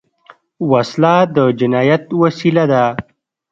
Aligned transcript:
وسله 0.71 1.15
د 1.35 1.37
جنايت 1.59 2.03
وسیله 2.21 2.63
ده 2.71 2.83